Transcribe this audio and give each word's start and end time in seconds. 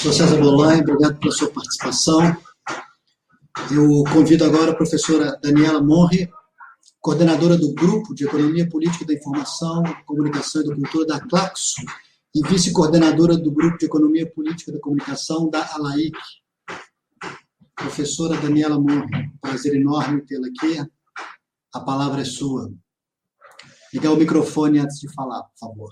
Professor 0.00 0.26
César 0.26 0.40
Bolan, 0.40 0.78
obrigado 0.78 1.18
pela 1.20 1.30
sua 1.30 1.50
participação. 1.50 2.34
Eu 3.70 4.02
convido 4.10 4.46
agora 4.46 4.70
a 4.70 4.74
professora 4.74 5.38
Daniela 5.42 5.82
Morri, 5.82 6.26
coordenadora 7.02 7.58
do 7.58 7.74
Grupo 7.74 8.14
de 8.14 8.24
Economia 8.24 8.66
Política 8.66 9.04
da 9.04 9.12
Informação, 9.12 9.82
Comunicação 10.06 10.62
e 10.62 10.68
da 10.68 10.74
Cultura 10.74 11.06
da 11.06 11.20
Claxo 11.20 11.82
e 12.34 12.40
vice-coordenadora 12.48 13.36
do 13.36 13.52
Grupo 13.52 13.76
de 13.76 13.84
Economia 13.84 14.26
Política 14.26 14.72
da 14.72 14.80
Comunicação 14.80 15.50
da 15.50 15.70
ALAIC. 15.74 16.16
Professora 17.74 18.40
Daniela 18.40 18.80
Morri, 18.80 19.30
prazer 19.38 19.74
enorme 19.74 20.22
tê-la 20.22 20.46
aqui. 20.46 20.78
A 21.74 21.80
palavra 21.80 22.22
é 22.22 22.24
sua. 22.24 22.72
Ligar 23.92 24.12
o 24.12 24.16
microfone 24.16 24.78
antes 24.78 24.98
de 24.98 25.12
falar, 25.12 25.42
por 25.42 25.58
favor. 25.58 25.90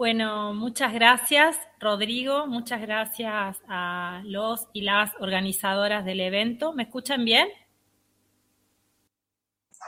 Bueno, 0.00 0.54
muchas 0.54 0.94
gracias, 0.94 1.58
Rodrigo. 1.78 2.46
Muchas 2.46 2.80
gracias 2.80 3.58
a 3.68 4.22
los 4.24 4.66
y 4.72 4.80
las 4.80 5.10
organizadoras 5.20 6.06
del 6.06 6.20
evento. 6.20 6.72
¿Me 6.72 6.84
escuchan 6.84 7.22
bien? 7.22 7.48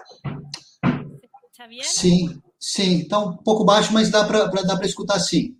¿Se 0.02 1.24
escucha 1.24 1.66
bien? 1.66 1.86
Sim, 1.86 2.42
sim. 2.58 3.00
Está 3.00 3.20
um 3.20 3.38
pouco 3.38 3.64
baixo, 3.64 3.90
mas 3.94 4.10
dá 4.10 4.26
para 4.26 4.50
dá 4.50 4.78
escutar 4.84 5.18
sim. 5.18 5.58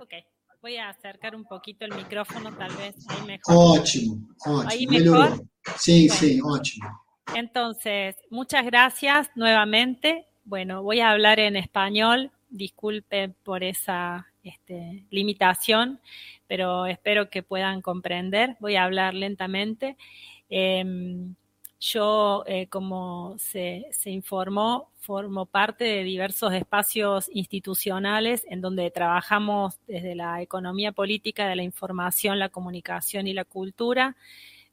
Ok. 0.00 0.24
Voy 0.62 0.78
a 0.78 0.88
acercar 0.88 1.36
un 1.36 1.44
poquito 1.44 1.84
el 1.84 1.94
micrófono, 1.94 2.56
tal 2.56 2.74
vez 2.76 2.94
ahí 3.10 3.26
mejor. 3.26 3.80
Ótimo, 3.80 4.26
ótimo. 4.40 4.70
Ahí 4.70 4.86
mejor. 4.86 5.02
Melhorou. 5.02 5.28
Bueno. 5.28 5.48
sim, 5.76 6.40
ótimo. 6.42 7.04
Entonces, 7.34 8.16
muchas 8.30 8.64
gracias 8.64 9.28
nuevamente. 9.34 10.24
Bueno, 10.44 10.82
voy 10.82 11.00
a 11.00 11.10
hablar 11.10 11.40
en 11.40 11.56
español 11.56 12.32
disculpe 12.56 13.30
por 13.42 13.62
esa 13.62 14.26
este, 14.42 15.04
limitación, 15.10 16.00
pero 16.46 16.86
espero 16.86 17.30
que 17.30 17.42
puedan 17.42 17.82
comprender. 17.82 18.56
Voy 18.60 18.76
a 18.76 18.84
hablar 18.84 19.14
lentamente. 19.14 19.96
Eh, 20.48 20.84
yo, 21.78 22.42
eh, 22.46 22.68
como 22.68 23.36
se, 23.38 23.86
se, 23.90 24.10
informó, 24.10 24.90
formo 24.98 25.46
parte 25.46 25.84
de 25.84 26.04
diversos 26.04 26.52
espacios 26.54 27.28
institucionales 27.32 28.44
en 28.48 28.60
donde 28.60 28.90
trabajamos 28.90 29.78
desde 29.86 30.14
la 30.14 30.40
economía 30.40 30.92
política 30.92 31.46
de 31.46 31.56
la 31.56 31.62
información, 31.62 32.38
la 32.38 32.48
comunicación 32.48 33.26
y 33.26 33.34
la 33.34 33.44
cultura. 33.44 34.16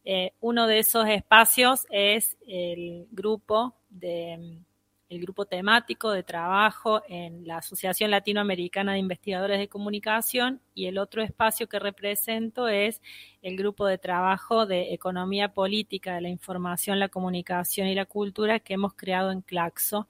Eh, 0.06 0.34
uno 0.40 0.68
de 0.68 0.80
esos 0.80 1.08
espacios 1.08 1.86
es 1.90 2.38
el 2.48 3.08
grupo 3.12 3.76
de 3.90 4.60
el 5.10 5.22
grupo 5.22 5.46
temático 5.46 6.12
de 6.12 6.24
trabajo 6.24 7.02
en 7.08 7.46
la 7.46 7.58
Asociación 7.58 8.12
Latinoamericana 8.12 8.94
de 8.94 9.00
Investigadores 9.00 9.60
de 9.60 9.68
Comunicación 9.68 10.62
y 10.74 10.88
el 10.88 10.98
otro 10.98 11.22
espacio 11.22 11.68
que 11.68 11.80
represento 11.80 12.68
es 12.68 13.02
el 13.42 13.58
grupo 13.58 13.86
de 13.86 13.98
trabajo 13.98 14.66
de 14.66 14.94
Economía 14.94 15.54
Política 15.54 16.16
de 16.16 16.22
la 16.22 16.30
Información, 16.30 17.00
la 17.00 17.10
Comunicación 17.10 17.88
y 17.88 17.96
la 17.96 18.06
Cultura 18.06 18.60
que 18.60 18.74
hemos 18.74 18.94
creado 18.96 19.32
en 19.32 19.42
Claxo. 19.42 20.08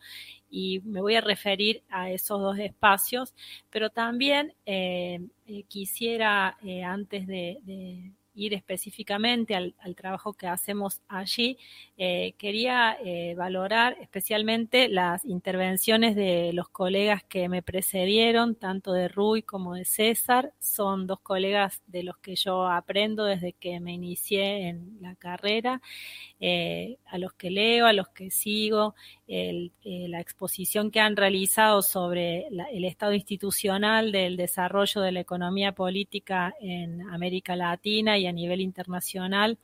Y 0.50 0.82
me 0.82 1.02
voy 1.02 1.16
a 1.16 1.22
referir 1.22 1.84
a 1.90 2.12
esos 2.12 2.40
dos 2.40 2.60
espacios, 2.60 3.34
pero 3.70 3.90
también 3.90 4.54
eh, 4.66 5.20
eh, 5.48 5.64
quisiera, 5.64 6.58
eh, 6.64 6.84
antes 6.84 7.28
de, 7.28 7.58
de 7.64 8.12
ir 8.36 8.54
específicamente 8.54 9.56
al, 9.56 9.74
trabajo 9.96 10.34
que 10.34 10.48
hacemos 10.48 11.02
allí, 11.08 11.58
eh, 11.98 12.34
quería 12.38 12.98
eh, 13.04 13.36
valorar 13.36 13.96
especialmente 14.02 14.90
las 14.90 15.24
intervenciones 15.26 16.16
de 16.16 16.52
los 16.54 16.70
colegas 16.70 17.24
que 17.24 17.48
me 17.48 17.62
precedieron, 17.62 18.56
tanto 18.56 18.92
de 18.94 19.08
Rui 19.08 19.44
como 19.44 19.76
de 19.76 19.86
César. 19.86 20.54
Son 20.60 21.06
dos 21.06 21.20
colegas 21.20 21.82
de 21.88 22.04
los 22.04 22.18
que 22.18 22.36
yo 22.36 22.68
aprendo 22.68 23.26
desde 23.26 23.54
que 23.54 23.80
me 23.80 23.94
inicié 23.94 24.68
en 24.68 24.98
la 25.00 25.16
carrera, 25.16 25.82
eh, 26.40 26.98
a 27.06 27.18
los 27.18 27.34
que 27.34 27.52
leo, 27.52 27.86
a 27.86 27.94
los 27.94 28.10
que 28.10 28.32
sigo, 28.32 28.96
la 29.28 30.20
exposición 30.20 30.92
que 30.92 31.00
han 31.00 31.16
realizado 31.16 31.82
sobre 31.82 32.48
el 32.48 32.86
estado 32.86 33.14
institucional 33.14 34.12
del 34.12 34.38
desarrollo 34.38 35.02
de 35.02 35.12
la 35.12 35.22
economía 35.22 35.72
política 35.72 36.54
en 36.60 37.02
América 37.10 37.56
Latina 37.56 38.18
y 38.18 38.23
a 38.28 38.32
nivel 38.32 38.62
internacional, 38.62 39.58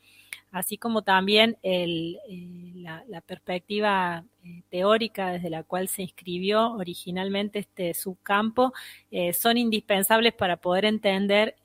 así 0.51 0.77
como 0.77 1.01
también 1.01 1.57
el, 1.61 2.19
eh, 2.27 2.71
la, 2.75 3.21
perspectiva 3.21 4.25
eh, 4.43 4.63
teórica 4.69 5.31
desde 5.31 5.49
la 5.49 5.63
cual 5.63 5.87
se 5.87 6.01
inscribió 6.01 6.73
originalmente 6.73 7.59
este 7.59 7.93
subcampo, 7.93 8.73
eh, 9.11 9.33
son 9.33 9.57
indispensables 9.57 10.33
para 10.33 10.57
poder 10.57 10.85
entender 10.85 11.55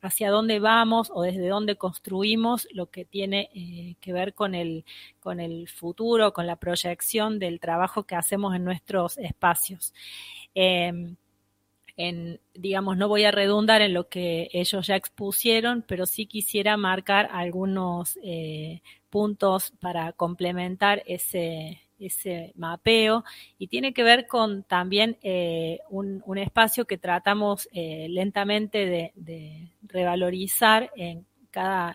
hacia 0.00 0.30
dónde 0.30 0.60
vamos 0.60 1.10
o 1.12 1.22
desde 1.22 1.48
dónde 1.48 1.76
construimos 1.76 2.68
lo 2.70 2.86
que 2.86 3.04
tiene 3.04 3.96
que 4.00 4.12
ver 4.12 4.34
con 4.34 4.54
el, 4.54 4.84
con 5.20 5.40
el 5.40 5.68
futuro, 5.68 6.32
con 6.32 6.46
la 6.46 6.56
proyección 6.56 7.38
del 7.38 7.58
trabajo 7.58 8.04
que 8.04 8.14
hacemos 8.14 8.54
en 8.54 8.64
nuestros 8.64 9.18
espacios. 9.18 9.92
Eh, 10.54 11.16
en, 11.96 12.40
digamos, 12.54 12.96
no 12.96 13.08
voy 13.08 13.24
a 13.24 13.30
redundar 13.30 13.80
en 13.82 13.94
lo 13.94 14.08
que 14.08 14.48
ellos 14.52 14.86
ya 14.86 14.96
expusieron, 14.96 15.82
pero 15.86 16.06
sí 16.06 16.26
quisiera 16.26 16.76
marcar 16.76 17.28
algunos 17.32 18.18
eh, 18.22 18.82
puntos 19.08 19.72
para 19.80 20.12
complementar 20.12 21.02
ese, 21.06 21.80
ese 21.98 22.52
mapeo. 22.56 23.24
Y 23.58 23.68
tiene 23.68 23.94
que 23.94 24.02
ver 24.02 24.26
con 24.26 24.62
también 24.64 25.16
eh, 25.22 25.80
un, 25.88 26.22
un, 26.26 26.38
espacio 26.38 26.86
que 26.86 26.98
tratamos 26.98 27.68
eh, 27.72 28.08
lentamente 28.10 28.86
de, 28.86 29.12
de, 29.14 29.72
revalorizar 29.82 30.90
en 30.96 31.26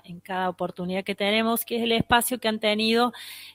en 0.04 0.20
cada 0.20 0.50
oportunidad 0.50 1.04
que 1.04 1.16
tenemos, 1.16 1.66
que 1.66 1.78
es 1.78 1.84
el 1.84 1.92
espacio 1.92 2.40
que 2.40 2.48
han 2.48 2.60
tenido 2.60 3.14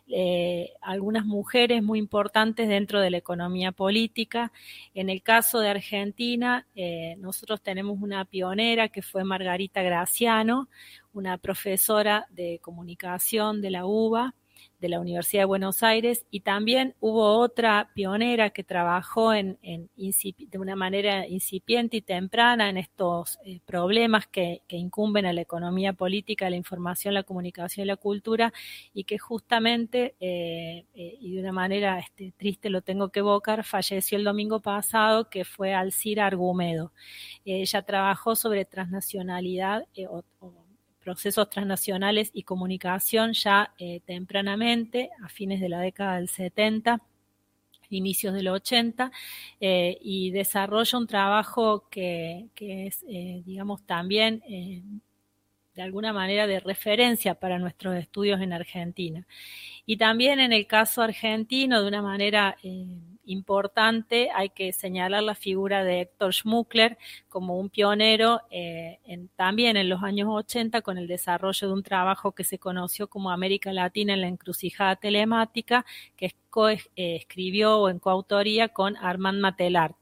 eh, 0.09 0.73
algunas 0.81 1.25
mujeres 1.25 1.83
muy 1.83 1.99
importantes 1.99 2.69
dentro 2.69 3.01
de 3.01 3.11
la 3.11 3.17
economía 3.17 3.73
política. 3.73 4.53
En 4.95 5.11
el 5.11 5.23
caso 5.23 5.59
de 5.59 5.71
Argentina, 5.71 6.67
eh, 6.77 7.17
nosotros 7.19 7.61
tenemos 7.61 7.99
una 8.01 8.25
pionera 8.25 8.89
que 8.89 9.03
fue 9.03 9.25
Margarita 9.25 9.83
Graciano, 9.83 10.69
una 11.13 11.39
profesora 11.39 12.27
de 12.31 12.61
comunicación 12.63 13.61
de 13.61 13.71
la 13.71 13.87
UBA, 13.87 14.35
de 14.81 14.89
la 14.89 15.01
Universidad 15.01 15.43
de 15.43 15.47
Buenos 15.47 15.83
Aires 15.83 16.27
y 16.31 16.41
también 16.41 16.95
hubo 17.01 17.39
otra 17.39 17.91
pionera 17.95 18.51
que 18.51 18.65
trabajó 18.65 19.33
en, 19.33 19.59
de 19.63 20.59
una 20.59 20.77
manera 20.77 21.27
incipiente 21.27 21.99
y 21.99 22.03
temprana 22.03 22.69
en 22.69 22.77
estos 22.77 23.39
eh, 23.45 23.61
problemas 23.65 24.27
que, 24.27 24.63
incumben 24.69 25.25
a 25.25 25.33
la 25.33 25.41
economía 25.41 25.95
política, 25.95 26.51
la 26.51 26.57
información, 26.57 27.15
la 27.15 27.23
comunicación 27.23 27.85
y 27.85 27.89
la 27.89 27.97
cultura 27.97 28.53
y 28.93 29.05
que 29.05 29.19
justamente 29.19 30.15
eh, 30.21 30.85
eh, 30.95 31.17
y 31.19 31.35
de 31.35 31.41
una 31.41 31.53
manera 31.53 31.99
este, 31.99 32.33
triste 32.37 32.69
lo 32.69 32.83
tengo 32.83 33.09
que 33.09 33.21
evocar, 33.21 33.65
falleció 33.65 34.19
el 34.19 34.25
domingo 34.25 34.61
pasado 34.61 35.31
que 35.31 35.45
fue 35.45 35.73
Alcira 35.73 36.27
Argumedo. 36.27 36.93
ella 37.45 37.83
trabajó 37.83 38.37
sobre 38.37 38.67
transnacionalidad 38.67 39.87
o 40.11 40.23
procesos 41.07 41.49
transnacionales 41.49 42.33
y 42.35 42.43
comunicación 42.43 43.33
ya 43.33 43.73
eh, 43.79 44.01
tempranamente, 44.05 45.11
a 45.23 45.29
fines 45.29 45.61
de 45.61 45.69
la 45.69 45.79
década 45.79 46.17
del 46.17 46.29
70 46.29 47.01
inicios 47.91 48.35
del 48.35 48.49
80 48.49 49.13
eh, 49.61 49.99
y 50.01 50.33
desarrolla 50.33 50.99
un 50.99 51.07
trabajo 51.07 51.89
que, 51.89 52.49
que 52.57 52.89
es, 52.89 53.05
eh, 53.09 53.41
digamos, 53.47 53.87
también 53.87 54.43
de 55.77 55.83
alguna 55.83 56.13
manera 56.13 56.49
de 56.49 56.59
referencia 56.59 57.37
para 57.37 57.61
nuestros 57.61 57.95
estudios 57.95 58.41
en 58.41 58.53
Argentina. 58.53 59.25
Y 59.85 59.99
también 59.99 60.41
en 60.41 60.53
el 60.53 60.67
caso 60.67 61.03
argentino, 61.03 61.83
de 61.83 61.87
una 61.87 62.03
manera 62.03 62.57
importante, 63.27 64.31
hay 64.35 64.51
que 64.51 64.73
señalar 64.73 65.23
la 65.23 65.35
figura 65.35 65.85
de 65.85 66.03
Héctor 66.03 66.33
Schmuckler 66.33 66.99
como 67.29 67.59
un 67.59 67.69
pionero 67.69 68.41
eh, 68.51 68.99
también 69.37 69.77
en 69.77 69.89
los 69.89 70.03
años 70.03 70.29
80 70.31 70.81
con 70.83 70.99
el 70.99 71.07
desarrollo 71.07 71.69
de 71.69 71.75
un 71.75 71.83
trabajo 71.83 72.33
que 72.33 72.45
se 72.45 72.59
conoció 72.59 73.09
como 73.09 73.31
América 73.31 73.73
Latina 73.73 74.15
en 74.15 74.21
la 74.23 74.29
encrucijada 74.29 74.97
telemática, 74.97 75.85
que 76.17 76.33
escribió 76.97 77.89
en 77.89 77.99
coautoría 77.99 78.69
con 78.69 78.97
Armand 78.97 79.41
Matelart. 79.41 79.97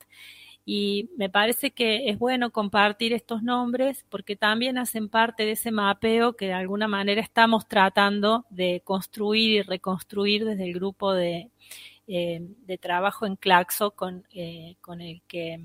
Y 0.66 1.10
me 1.18 1.28
parece 1.28 1.72
que 1.72 2.08
es 2.08 2.18
bueno 2.18 2.50
compartir 2.50 3.12
estos 3.12 3.42
nombres 3.42 4.06
porque 4.08 4.34
también 4.34 4.78
hacen 4.78 5.10
parte 5.10 5.44
de 5.44 5.52
ese 5.52 5.70
mapeo 5.70 6.36
que 6.36 6.46
de 6.46 6.54
alguna 6.54 6.88
manera 6.88 7.20
estamos 7.20 7.68
tratando 7.68 8.46
de 8.48 8.80
construir 8.82 9.50
y 9.50 9.62
reconstruir 9.62 10.46
desde 10.46 10.64
el 10.64 10.72
grupo 10.72 11.12
de, 11.12 11.36
eh, 11.36 11.50
de 12.06 12.78
trabajo 12.80 13.26
en 13.26 13.36
Claxo 13.36 13.92
con, 13.92 14.26
eh, 14.30 14.76
con 14.80 15.00
el 15.00 15.22
que 15.22 15.60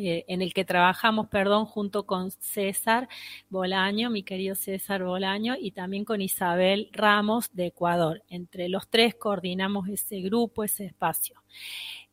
eh, 0.00 0.24
en 0.28 0.42
el 0.42 0.54
que 0.54 0.64
trabajamos, 0.64 1.26
perdón, 1.28 1.64
junto 1.64 2.06
con 2.06 2.30
César 2.30 3.08
Bolaño, 3.50 4.10
mi 4.10 4.22
querido 4.22 4.54
César 4.54 5.02
Bolaño, 5.02 5.56
y 5.58 5.72
también 5.72 6.04
con 6.04 6.20
Isabel 6.20 6.88
Ramos 6.92 7.50
de 7.52 7.66
Ecuador. 7.66 8.22
Entre 8.28 8.68
los 8.68 8.88
tres 8.88 9.16
coordinamos 9.16 9.88
ese 9.88 10.20
grupo, 10.20 10.62
ese 10.62 10.84
espacio. 10.86 11.42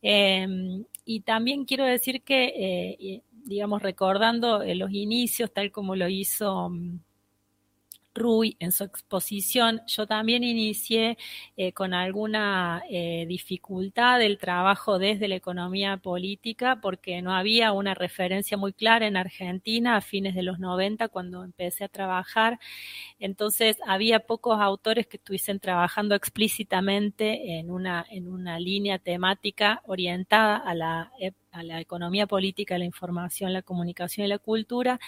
Eh, 0.02 0.84
y 1.04 1.20
también 1.20 1.64
quiero 1.64 1.84
decir 1.84 2.22
que 2.22 2.98
eh, 2.98 3.22
digamos, 3.44 3.82
recordando 3.82 4.64
los 4.64 4.90
inicios, 4.90 5.52
tal 5.52 5.70
como 5.70 5.94
lo 5.94 6.08
hizo 6.08 6.70
mm, 6.70 6.98
Rui 8.16 8.56
en 8.58 8.72
su 8.72 8.84
exposición, 8.84 9.82
yo 9.86 10.06
también 10.06 10.42
inicié 10.42 11.18
eh, 11.56 11.72
con 11.72 11.94
alguna 11.94 12.82
eh, 12.90 13.26
dificultad 13.28 14.22
el 14.22 14.38
trabajo 14.38 14.98
desde 14.98 15.28
la 15.28 15.36
economía 15.36 15.96
política 15.98 16.80
porque 16.80 17.22
no 17.22 17.34
había 17.34 17.72
una 17.72 17.94
referencia 17.94 18.56
muy 18.56 18.72
clara 18.72 19.06
en 19.06 19.16
Argentina 19.16 19.96
a 19.96 20.00
fines 20.00 20.34
de 20.34 20.42
los 20.42 20.58
90 20.58 21.08
cuando 21.08 21.44
empecé 21.44 21.84
a 21.84 21.88
trabajar. 21.88 22.58
Entonces 23.18 23.78
había 23.86 24.20
pocos 24.20 24.60
autores 24.60 25.06
que 25.06 25.18
estuviesen 25.18 25.60
trabajando 25.60 26.14
explícitamente 26.14 27.58
en 27.58 27.70
una, 27.70 28.04
en 28.10 28.28
una 28.28 28.58
línea 28.58 28.98
temática 28.98 29.82
orientada 29.84 30.56
a 30.56 30.74
la 30.74 31.12
a 31.56 31.62
la 31.62 31.80
economía 31.80 32.26
política, 32.26 32.78
la 32.78 32.84
información, 32.84 33.52
la 33.52 33.62
comunicación 33.62 34.26
y 34.26 34.28
la 34.28 34.38
cultura. 34.38 35.00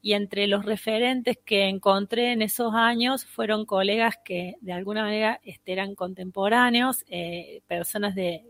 Y 0.00 0.12
entre 0.12 0.46
los 0.46 0.64
referentes 0.64 1.38
que 1.44 1.68
encontré 1.68 2.32
en 2.32 2.42
esos 2.42 2.74
años 2.74 3.24
fueron 3.24 3.66
colegas 3.66 4.16
que 4.24 4.54
de 4.60 4.72
alguna 4.72 5.02
manera 5.02 5.40
este, 5.42 5.72
eran 5.72 5.94
contemporáneos, 5.94 7.04
eh, 7.08 7.62
personas 7.66 8.14
de, 8.14 8.44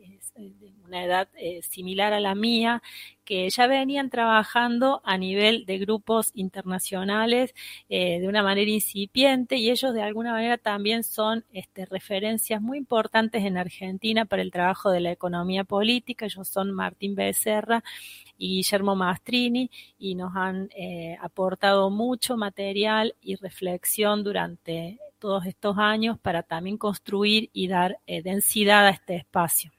una 0.85 1.05
edad 1.05 1.29
eh, 1.35 1.61
similar 1.63 2.13
a 2.13 2.21
la 2.21 2.35
mía, 2.35 2.83
que 3.25 3.51
ya 3.51 3.67
venían 3.67 4.09
trabajando 4.09 5.03
a 5.05 5.19
nivel 5.19 5.67
de 5.67 5.79
grupos 5.79 6.31
internacionales 6.35 7.55
eh, 7.89 8.21
de 8.21 8.29
una 8.29 8.43
manera 8.43 8.71
incipiente 8.71 9.57
y 9.57 9.71
ellos 9.71 9.93
de 9.93 10.03
alguna 10.03 10.33
manera 10.33 10.59
también 10.59 11.03
son 11.03 11.45
este, 11.53 11.87
referencias 11.87 12.63
muy 12.63 12.79
importantes 12.79 13.45
en 13.45 13.59
Argentina 13.59 14.25
para 14.27 14.43
el 14.43 14.53
trabajo 14.53 14.91
de 14.91 15.01
la 15.01 15.11
economía 15.11 15.65
política. 15.65 16.27
Ellos 16.27 16.49
son 16.49 16.73
Martín 16.73 17.17
Becerra 17.17 17.83
y 18.39 18.57
Guillermo 18.57 18.95
Mastrini 18.95 19.71
y 19.99 20.15
nos 20.15 20.37
han 20.37 20.71
eh, 20.77 21.17
aportado 21.21 21.91
mucho 21.91 22.37
material 22.37 23.17
y 23.21 23.35
reflexión 23.37 24.23
durante 24.23 24.99
todos 25.19 25.47
estos 25.47 25.79
años 25.79 26.19
para 26.19 26.43
también 26.43 26.79
construir 26.79 27.51
y 27.53 27.69
dar 27.69 27.99
eh, 28.07 28.23
densidad 28.23 28.87
a 28.87 28.91
este 28.91 29.17
espacio. 29.17 29.73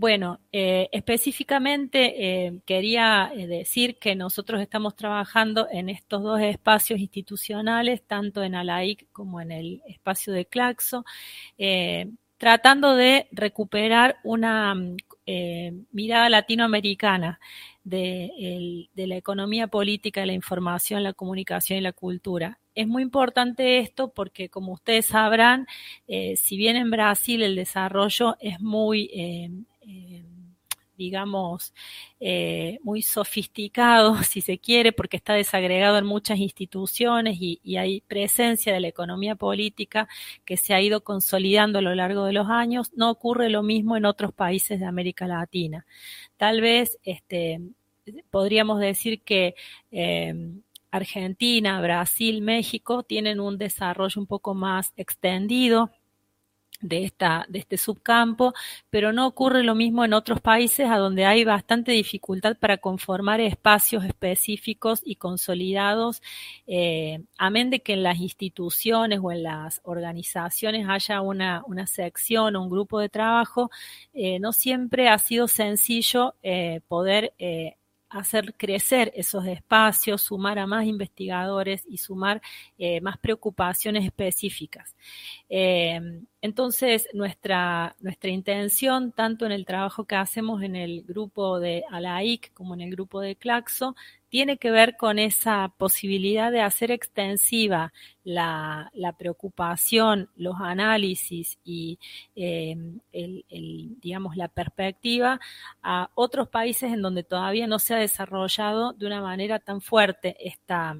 Bueno, 0.00 0.40
eh, 0.52 0.88
específicamente 0.92 2.46
eh, 2.46 2.60
quería 2.64 3.32
eh, 3.34 3.48
decir 3.48 3.98
que 3.98 4.14
nosotros 4.14 4.60
estamos 4.60 4.94
trabajando 4.94 5.66
en 5.72 5.88
estos 5.88 6.22
dos 6.22 6.40
espacios 6.40 7.00
institucionales, 7.00 8.06
tanto 8.06 8.44
en 8.44 8.54
ALAIC 8.54 9.10
como 9.10 9.40
en 9.40 9.50
el 9.50 9.82
espacio 9.88 10.32
de 10.32 10.46
Claxo, 10.46 11.04
tratando 12.38 12.94
de 12.94 13.28
recuperar 13.32 14.18
una 14.24 14.74
mirada 15.92 16.30
latinoamericana 16.30 17.38
de, 17.84 18.88
la 18.94 19.16
economía 19.16 19.66
política, 19.66 20.24
la 20.24 20.32
información, 20.32 21.02
la 21.02 21.12
comunicación 21.12 21.78
y 21.78 21.82
la 21.82 21.92
cultura. 21.92 22.58
Es 22.74 22.86
muy 22.86 23.02
importante 23.02 23.78
esto 23.78 24.12
porque, 24.12 24.48
como 24.48 24.72
ustedes 24.72 25.06
sabrán, 25.06 25.66
si 26.06 26.56
bien 26.56 26.76
en 26.76 26.90
Brasil 26.90 27.42
el 27.42 27.56
desarrollo 27.56 28.36
es 28.40 28.60
muy 28.60 29.10
eh, 29.12 29.50
digamos, 30.98 31.72
eh, 32.20 32.78
muy 32.82 33.02
sofisticado, 33.02 34.22
si 34.24 34.42
se 34.42 34.58
quiere, 34.58 34.92
porque 34.92 35.16
está 35.16 35.34
desagregado 35.34 35.96
en 35.96 36.04
muchas 36.04 36.38
instituciones 36.38 37.38
y, 37.40 37.60
hay 37.78 38.00
presencia 38.00 38.72
de 38.72 38.80
la 38.80 38.88
economía 38.88 39.36
política 39.36 40.08
que 40.44 40.56
se 40.56 40.74
ha 40.74 40.80
ido 40.80 41.04
consolidando 41.04 41.78
a 41.78 41.82
lo 41.82 41.94
largo 41.94 42.24
de 42.24 42.32
los 42.32 42.48
años. 42.48 42.90
No 42.94 43.08
ocurre 43.10 43.50
lo 43.50 43.62
mismo 43.62 43.96
en 43.96 44.04
otros 44.04 44.32
países 44.32 44.80
de 44.80 44.86
América 44.86 45.28
Latina. 45.28 45.86
Tal 46.36 46.60
vez 46.60 46.98
este, 47.04 47.60
podríamos 48.30 48.80
decir 48.80 49.22
que 49.22 49.54
eh, 49.92 50.34
Argentina, 50.90 51.80
Brasil, 51.80 52.42
México 52.42 53.04
tienen 53.04 53.38
un 53.38 53.58
desarrollo 53.58 54.20
un 54.20 54.26
poco 54.26 54.54
más 54.54 54.92
extendido 54.96 55.92
de, 56.80 57.04
esta, 57.04 57.46
de 57.48 57.58
este 57.58 57.76
subcampo, 57.76 58.54
pero 58.90 59.12
no 59.12 59.26
ocurre 59.26 59.62
lo 59.62 59.74
mismo 59.74 60.04
en 60.04 60.12
otros 60.12 60.40
países 60.40 60.88
a 60.90 60.96
donde 60.98 61.24
hay 61.24 61.44
bastante 61.44 61.92
dificultad 61.92 62.56
para 62.56 62.78
conformar 62.78 63.40
espacios 63.40 64.04
específicos 64.04 65.00
y 65.04 65.16
consolidados, 65.16 66.22
eh, 66.66 67.22
amén 67.36 67.70
de 67.70 67.80
que 67.80 67.94
en 67.94 68.02
las 68.02 68.18
instituciones 68.18 69.20
o 69.22 69.32
en 69.32 69.42
las 69.42 69.80
organizaciones 69.84 70.86
haya 70.88 71.20
una, 71.20 71.62
una 71.66 71.86
sección 71.86 72.56
o 72.56 72.62
un 72.62 72.70
grupo 72.70 73.00
de 73.00 73.08
trabajo, 73.08 73.70
eh, 74.12 74.38
no 74.38 74.52
siempre 74.52 75.08
ha 75.08 75.18
sido 75.18 75.48
sencillo 75.48 76.34
eh, 76.42 76.80
poder 76.88 77.34
eh, 77.38 77.76
hacer 78.10 78.54
crecer 78.54 79.12
esos 79.14 79.46
espacios, 79.46 80.22
sumar 80.22 80.58
a 80.58 80.66
más 80.66 80.86
investigadores 80.86 81.84
y 81.88 81.98
sumar 81.98 82.40
eh, 82.78 83.00
más 83.00 83.18
preocupaciones 83.18 84.04
específicas. 84.04 84.94
Eh, 85.48 86.00
entonces, 86.40 87.08
nuestra, 87.12 87.96
nuestra 88.00 88.30
intención, 88.30 89.12
tanto 89.12 89.44
en 89.44 89.52
el 89.52 89.66
trabajo 89.66 90.04
que 90.04 90.16
hacemos 90.16 90.62
en 90.62 90.76
el 90.76 91.02
grupo 91.02 91.58
de 91.58 91.84
ALAIC 91.90 92.52
como 92.54 92.74
en 92.74 92.80
el 92.82 92.90
grupo 92.90 93.20
de 93.20 93.36
Claxo, 93.36 93.96
tiene 94.28 94.58
que 94.58 94.70
ver 94.70 94.96
con 94.96 95.18
esa 95.18 95.72
posibilidad 95.78 96.52
de 96.52 96.60
hacer 96.60 96.90
extensiva 96.90 97.92
la, 98.24 98.90
preocupación, 99.18 100.30
los 100.36 100.56
análisis 100.60 101.58
y 101.64 101.98
eh, 102.36 102.76
digamos, 104.00 104.36
la 104.36 104.48
perspectiva 104.48 105.40
a 105.82 106.10
otros 106.14 106.48
países 106.48 106.92
en 106.92 107.02
donde 107.02 107.24
todavía 107.24 107.66
no 107.66 107.78
se 107.78 107.94
ha 107.94 107.98
desarrollado 107.98 108.92
de 108.92 109.06
una 109.06 109.22
manera 109.22 109.58
tan 109.58 109.80
fuerte 109.80 110.36
esta, 110.40 110.98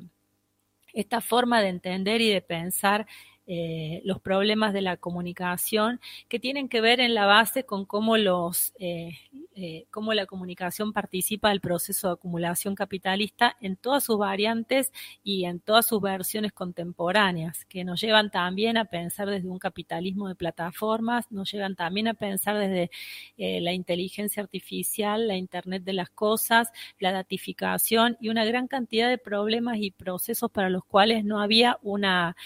esta 0.92 1.20
forma 1.20 1.60
de 1.60 1.68
entender 1.68 2.20
y 2.20 2.30
de 2.30 2.40
pensar 2.40 3.06
eh, 3.50 4.02
los 4.04 4.20
problemas 4.20 4.74
de 4.74 4.82
la 4.82 4.98
comunicación 4.98 6.02
que 6.28 6.38
tienen 6.38 6.68
que 6.68 6.82
ver 6.82 7.00
en 7.00 7.14
la 7.14 7.24
base 7.24 7.64
con 7.64 7.86
cómo 7.86 8.18
los 8.18 8.74
eh, 8.78 9.16
eh, 9.54 9.86
cómo 9.90 10.12
la 10.12 10.26
comunicación 10.26 10.92
participa 10.92 11.48
del 11.48 11.62
proceso 11.62 12.08
de 12.08 12.12
acumulación 12.12 12.74
capitalista 12.74 13.56
en 13.62 13.76
todas 13.76 14.04
sus 14.04 14.18
variantes 14.18 14.92
y 15.24 15.46
en 15.46 15.60
todas 15.60 15.86
sus 15.86 16.02
versiones 16.02 16.52
contemporáneas, 16.52 17.64
que 17.64 17.84
nos 17.84 18.02
llevan 18.02 18.30
también 18.30 18.76
a 18.76 18.84
pensar 18.84 19.30
desde 19.30 19.48
un 19.48 19.58
capitalismo 19.58 20.28
de 20.28 20.34
plataformas, 20.34 21.32
nos 21.32 21.50
llevan 21.50 21.74
también 21.74 22.06
a 22.06 22.14
pensar 22.14 22.56
desde 22.58 22.90
la 23.36 23.72
inteligencia 23.72 24.42
artificial, 24.42 25.26
la 25.26 25.36
Internet 25.36 25.84
de 25.84 25.94
las 25.94 26.10
cosas, 26.10 26.68
la 27.00 27.12
datificación 27.12 28.16
y 28.20 28.28
una 28.28 28.44
gran 28.44 28.68
cantidad 28.68 29.08
de 29.08 29.18
problemas 29.18 29.78
y 29.78 29.90
procesos 29.90 30.50
para 30.50 30.70
los 30.70 30.84
cuales 30.84 31.24
no 31.24 31.40
había 31.40 31.78
una, 31.82 32.36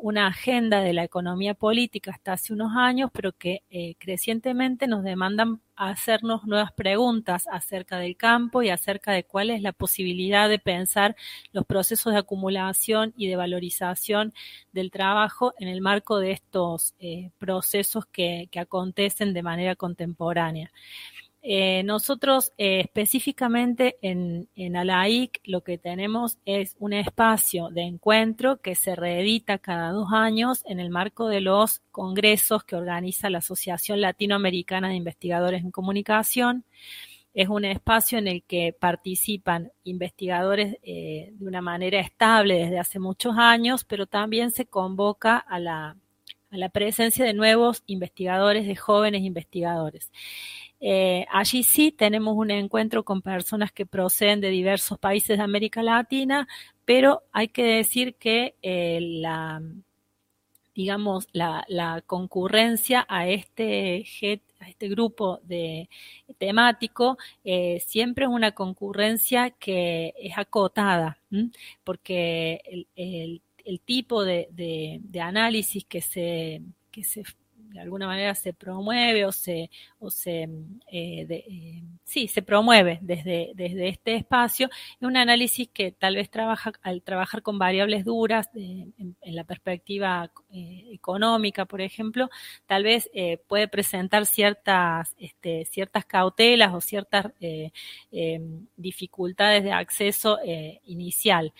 una 0.00 0.32
agenda 0.38 0.80
de 0.80 0.92
la 0.92 1.02
economía 1.02 1.54
política 1.54 2.12
hasta 2.12 2.32
hace 2.34 2.52
unos 2.52 2.76
años, 2.76 3.10
pero 3.12 3.32
que 3.32 3.62
eh, 3.70 3.96
crecientemente 3.98 4.86
nos 4.86 5.02
demandan 5.02 5.60
hacernos 5.74 6.44
nuevas 6.44 6.72
preguntas 6.72 7.46
acerca 7.50 7.98
del 7.98 8.16
campo 8.16 8.62
y 8.62 8.70
acerca 8.70 9.12
de 9.12 9.24
cuál 9.24 9.50
es 9.50 9.62
la 9.62 9.72
posibilidad 9.72 10.48
de 10.48 10.60
pensar 10.60 11.16
los 11.52 11.66
procesos 11.66 12.12
de 12.12 12.20
acumulación 12.20 13.12
y 13.16 13.26
de 13.28 13.36
valorización 13.36 14.32
del 14.72 14.92
trabajo 14.92 15.54
en 15.58 15.68
el 15.68 15.80
marco 15.80 16.18
de 16.18 16.30
estos 16.32 16.94
eh, 17.00 17.30
procesos 17.38 18.06
que, 18.06 18.48
que 18.52 18.60
acontecen 18.60 19.34
de 19.34 19.42
manera 19.42 19.74
contemporánea. 19.74 20.70
Eh, 21.40 21.84
nosotros 21.84 22.52
eh, 22.58 22.80
específicamente 22.80 23.96
en, 24.02 24.48
en 24.56 24.76
ALAIC 24.76 25.40
lo 25.44 25.62
que 25.62 25.78
tenemos 25.78 26.38
es 26.44 26.74
un 26.80 26.92
espacio 26.92 27.68
de 27.68 27.82
encuentro 27.82 28.60
que 28.60 28.74
se 28.74 28.96
reedita 28.96 29.58
cada 29.58 29.92
dos 29.92 30.08
años 30.12 30.62
en 30.66 30.80
el 30.80 30.90
marco 30.90 31.28
de 31.28 31.40
los 31.40 31.80
congresos 31.92 32.64
que 32.64 32.74
organiza 32.74 33.30
la 33.30 33.38
Asociación 33.38 34.00
Latinoamericana 34.00 34.88
de 34.88 34.96
Investigadores 34.96 35.62
en 35.62 35.70
Comunicación. 35.70 36.64
Es 37.34 37.48
un 37.48 37.64
espacio 37.64 38.18
en 38.18 38.26
el 38.26 38.42
que 38.42 38.74
participan 38.78 39.70
investigadores 39.84 40.76
eh, 40.82 41.30
de 41.34 41.46
una 41.46 41.60
manera 41.62 42.00
estable 42.00 42.54
desde 42.58 42.80
hace 42.80 42.98
muchos 42.98 43.36
años, 43.38 43.84
pero 43.84 44.06
también 44.06 44.50
se 44.50 44.66
convoca 44.66 45.36
a 45.36 45.60
la, 45.60 45.96
a 46.50 46.56
la 46.56 46.68
presencia 46.68 47.24
de 47.24 47.34
nuevos 47.34 47.84
investigadores, 47.86 48.66
de 48.66 48.74
jóvenes 48.74 49.22
investigadores. 49.22 50.10
Eh, 50.80 51.26
allí 51.30 51.62
sí 51.64 51.90
tenemos 51.92 52.36
un 52.36 52.50
encuentro 52.50 53.04
con 53.04 53.22
personas 53.22 53.72
que 53.72 53.86
proceden 53.86 54.40
de 54.40 54.48
diversos 54.50 54.98
países 54.98 55.38
de 55.38 55.44
América 55.44 55.82
Latina, 55.82 56.46
pero 56.84 57.22
hay 57.32 57.48
que 57.48 57.64
decir 57.64 58.14
que 58.14 58.54
eh, 58.62 59.00
la, 59.00 59.60
digamos, 60.74 61.26
la, 61.32 62.02
concurrencia 62.06 63.04
a 63.08 63.28
este, 63.28 64.04
este 64.60 64.88
grupo 64.88 65.40
de 65.42 65.88
temático 66.38 67.18
eh, 67.44 67.80
siempre 67.84 68.26
es 68.26 68.30
una 68.30 68.52
concurrencia 68.52 69.50
que 69.50 70.14
es 70.16 70.38
acotada, 70.38 71.18
porque 71.82 72.86
el, 72.94 73.42
tipo 73.84 74.24
de, 74.24 75.00
análisis 75.20 75.84
que 75.84 76.00
se, 76.00 76.62
que 76.92 77.02
se 77.02 77.24
de 77.70 77.80
alguna 77.80 78.06
manera 78.06 78.34
se 78.34 78.52
promueve 78.52 79.24
o 79.26 79.32
se, 79.32 79.70
o 80.00 80.10
se 80.10 80.42
eh, 80.90 81.26
eh, 81.28 81.82
sí, 82.04 82.28
se 82.28 82.42
promueve 82.42 82.98
desde, 83.02 83.52
desde 83.54 83.88
este 83.88 84.14
espacio, 84.16 84.68
es 84.70 85.02
un 85.06 85.16
análisis 85.16 85.68
que 85.68 85.92
tal 85.92 86.16
vez 86.16 86.30
trabaja, 86.30 86.72
al 86.82 87.02
trabajar 87.02 87.42
con 87.42 87.58
variables 87.58 88.04
duras 88.04 88.48
en, 88.54 88.94
la 89.22 89.44
perspectiva 89.44 90.30
económica, 90.50 91.66
por 91.66 91.80
ejemplo, 91.80 92.30
tal 92.66 92.82
vez 92.82 93.10
puede 93.46 93.68
presentar 93.68 94.26
ciertas, 94.26 95.14
este, 95.18 95.64
ciertas 95.66 96.06
cautelas 96.06 96.72
o 96.74 96.80
ciertas 96.80 97.26
dificultades 98.76 99.64
de 99.64 99.72
acceso 99.72 100.38
inicial. 100.84 101.52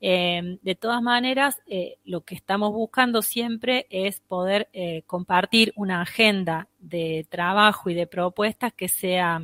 de 0.00 0.76
todas 0.78 1.00
maneras, 1.00 1.62
lo 2.04 2.22
que 2.22 2.34
estamos 2.34 2.72
buscando 2.72 3.22
siempre 3.22 3.86
es 3.90 4.20
poder 4.20 4.68
eh, 4.72 5.02
compartir 5.06 5.72
una 5.76 6.02
agenda 6.02 6.68
de 6.82 7.26
trabajo 7.30 7.88
y 7.88 7.94
de 7.94 8.06
propuestas 8.06 8.74
que 8.74 8.88
sea 8.88 9.40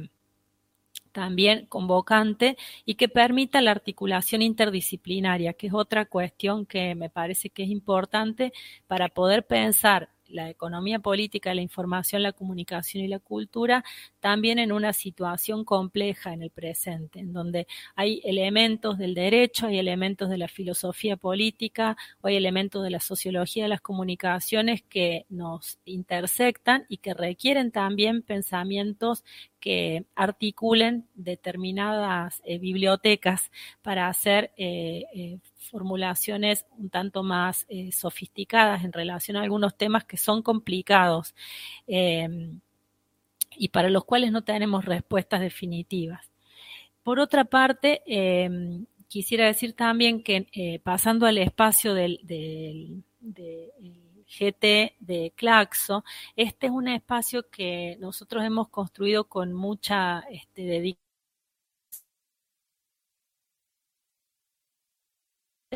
también 1.13 1.67
convocante 1.67 2.57
y 2.85 2.95
que 2.97 3.09
permita 3.09 3.61
la 3.61 3.71
articulación 3.71 4.43
interdisciplinaria, 4.43 5.55
que 5.55 5.69
es 5.69 5.75
otra 5.75 6.05
cuestión 6.05 6.67
que 6.67 6.95
me 6.95 7.11
parece 7.11 7.51
que 7.51 7.65
es 7.65 7.71
importante 7.71 8.53
para 8.87 9.09
poder 9.09 9.47
pensar 9.47 10.11
la 10.29 10.51
economía 10.51 10.99
política, 10.99 11.55
la 11.55 11.63
información, 11.63 12.23
la 12.23 12.33
comunicación 12.33 13.05
y 13.05 13.09
la 13.09 13.19
cultura, 13.19 13.85
también 14.21 14.59
en 14.59 14.73
una 14.73 14.93
situación 14.93 15.65
compleja 15.65 16.33
en 16.33 16.43
el 16.43 16.51
presente, 16.51 17.21
en 17.21 17.33
donde 17.33 17.67
hay 17.95 18.21
elementos 18.25 18.99
del 18.99 19.15
derecho, 19.15 19.67
hay 19.67 19.79
elementos 19.79 20.29
de 20.29 20.39
la 20.39 20.49
filosofía 20.49 21.17
política, 21.17 21.97
hay 22.23 22.37
elementos 22.37 22.83
de 22.83 22.91
la 22.91 23.01
sociología 23.01 23.65
de 23.65 23.69
las 23.71 23.81
comunicaciones 23.81 24.83
que 24.83 25.27
nos 25.29 25.79
intersectan 25.85 26.87
y 26.89 26.99
que 26.99 27.15
requieren 27.15 27.71
también 27.71 28.23
pensamientos 28.23 29.25
que 29.61 30.05
articulen 30.15 31.09
determinadas 31.15 32.41
eh, 32.45 32.59
bibliotecas 32.59 33.51
para 33.83 34.09
hacer 34.09 34.53
eh, 34.57 35.05
eh, 35.15 35.39
formulaciones 35.69 36.67
un 36.77 36.91
tanto 36.91 37.23
más 37.23 37.67
sofisticadas 37.93 38.85
en 38.85 38.93
relación 38.93 39.37
a 39.37 39.43
algunos 39.43 39.77
temas 39.77 40.05
que 40.05 40.17
son 40.17 40.43
complicados 40.43 41.35
em, 41.87 42.61
y 43.57 43.69
para 43.69 43.91
los 43.91 44.05
cuales 44.05 44.33
no 44.33 44.43
tenemos 44.43 44.85
respuestas 44.85 45.41
definitivas. 45.41 46.31
Por 47.03 47.21
otra 47.21 47.45
parte, 47.45 48.03
em, 48.07 48.87
quisiera 49.09 49.47
decir 49.47 49.75
también 49.75 50.23
que 50.23 50.81
pasando 50.85 51.27
al 51.27 51.39
espacio 51.39 51.95
del, 51.95 52.21
del 52.23 53.03
GT 54.29 54.97
de 55.01 55.33
Claxo. 55.35 56.05
Este 56.37 56.67
es 56.67 56.73
un 56.73 56.89
espacio 56.89 57.49
que 57.51 57.97
nosotros 58.01 58.45
hemos 58.45 58.69
construido 58.69 59.25
con 59.25 59.53
mucha 59.53 60.21
este, 60.31 60.63
dedicación 60.63 61.08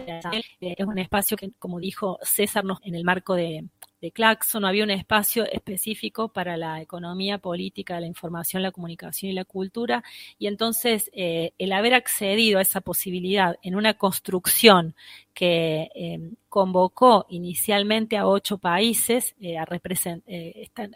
es 0.07 0.87
un 0.87 0.99
espacio 0.99 1.37
que, 1.37 1.53
como 1.59 1.79
dijo 1.79 2.19
César, 2.23 2.65
en 2.85 2.95
el 2.95 3.05
marco 3.05 3.35
de, 3.35 3.67
de 4.03 4.11
Claxon, 4.11 4.63
no 4.63 4.69
había 4.69 4.83
un 4.83 4.91
espacio 4.91 5.45
específico 5.45 6.29
para 6.29 6.57
la 6.57 6.83
economía 6.83 7.39
política, 7.39 8.01
la 8.01 8.09
información, 8.09 8.61
la 8.61 8.73
comunicación 8.73 9.31
y 9.31 9.35
la 9.35 9.45
cultura, 9.45 10.03
y 10.41 10.49
entonces 10.49 11.09
eh, 11.15 11.53
el 11.57 11.73
haber 11.73 11.95
accedido 11.95 12.59
a 12.59 12.63
esa 12.63 12.81
posibilidad 12.81 13.57
en 13.63 13.77
una 13.77 13.95
construcción 13.95 14.97
que 15.33 15.89
eh, 15.95 16.19
convocó 16.49 17.27
inicialmente 17.31 18.19
a 18.19 18.27
ocho 18.27 18.59
países, 18.59 19.35
eh, 19.41 19.57
a 19.57 19.67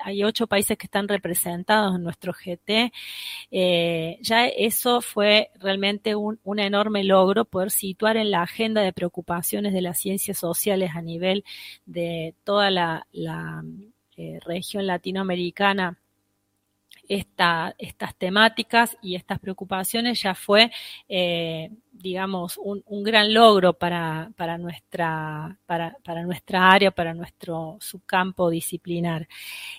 hay 0.04 0.24
ocho 0.24 0.46
países 0.46 0.76
que 0.76 0.86
están 0.86 1.08
representados 1.08 1.94
en 1.96 2.02
nuestro 2.02 2.34
GT, 2.34 2.92
ya 4.20 4.46
eso 4.46 5.00
fue 5.00 5.50
realmente 5.58 6.14
un, 6.14 6.38
un, 6.44 6.58
enorme 6.58 7.04
logro 7.04 7.46
poder 7.46 7.70
situar 7.70 8.18
en 8.18 8.30
la 8.30 8.42
agenda 8.42 8.82
de 8.82 8.92
preocupaciones 8.92 9.72
de 9.72 9.80
las 9.80 9.98
ciencias 9.98 10.36
sociales 10.38 10.90
a 10.94 11.00
nivel 11.00 11.44
de 11.86 12.34
toda 12.44 12.70
la, 12.70 12.95
la 13.12 13.62
región 14.44 14.86
latinoamericana 14.86 15.98
estas 17.08 18.14
temáticas 18.16 18.96
y 19.02 19.14
estas 19.14 19.38
preocupaciones 19.38 20.22
ya 20.22 20.34
fue, 20.34 20.70
eh, 21.08 21.70
digamos, 21.92 22.58
un, 22.58 22.82
gran 23.02 23.32
logro 23.32 23.72
para, 23.72 24.30
para, 24.36 24.58
nuestra, 24.58 25.58
para, 25.66 25.96
para, 26.04 26.22
nuestra 26.22 26.70
área, 26.70 26.90
para 26.90 27.14
nuestro 27.14 27.78
subcampo 27.80 28.50
disciplinar. 28.50 29.28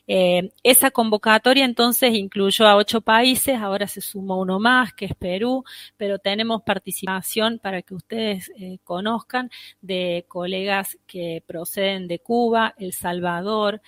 Eh, 0.08 0.50
esa 0.64 0.92
convocatoria 0.92 1.66
entonces 1.66 2.14
incluyó 2.16 2.68
a 2.68 2.76
ocho 2.76 3.02
países, 3.02 3.60
ahora 3.60 3.88
se 3.88 4.02
sumó 4.02 4.40
uno 4.40 4.60
más, 4.60 4.94
que 4.94 5.06
es 5.06 5.16
Perú, 5.16 5.64
pero 5.98 6.20
tenemos 6.20 6.64
participación 6.64 7.60
para 7.60 7.82
que 7.82 7.96
ustedes 7.96 8.52
eh, 8.58 8.80
conozcan 8.84 9.50
de 9.82 10.26
colegas 10.28 10.98
que 11.06 11.44
proceden 11.46 12.08
de 12.08 12.20
Cuba, 12.20 12.74
El 12.78 12.94
Salvador, 12.94 13.82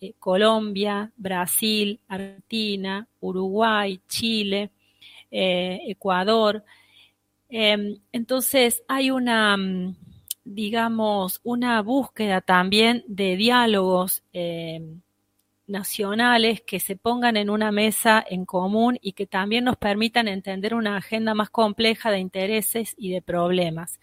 eh, 0.00 0.14
Colombia, 0.18 1.12
Brasil, 1.16 2.00
Argentina, 2.08 3.08
Uruguay, 3.20 4.00
Chile, 4.08 4.70
eh, 5.30 5.80
Ecuador. 5.88 6.64
Em, 7.48 7.98
entonces 8.12 8.82
hay 8.88 9.10
una, 9.10 9.56
mm, 9.56 9.96
digamos, 10.44 11.40
una 11.44 11.82
búsqueda 11.82 12.40
también 12.40 13.04
de 13.08 13.36
diálogos 13.36 14.22
em, 14.32 15.00
nacionales 15.66 16.60
que 16.60 16.80
se 16.80 16.96
pongan 16.96 17.36
en 17.36 17.50
una 17.50 17.72
mesa 17.72 18.24
en 18.28 18.44
común 18.44 18.98
y 19.00 19.12
que 19.12 19.26
también 19.26 19.64
nos 19.64 19.76
permitan 19.76 20.28
entender 20.28 20.74
una 20.74 20.96
agenda 20.96 21.34
más 21.34 21.50
compleja 21.50 22.10
de 22.10 22.18
intereses 22.18 22.94
y 22.96 23.10
de 23.10 23.22
problemas 23.22 23.98